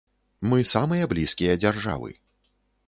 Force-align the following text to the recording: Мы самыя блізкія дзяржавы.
Мы 0.53 0.59
самыя 0.71 1.11
блізкія 1.13 1.57
дзяржавы. 1.65 2.11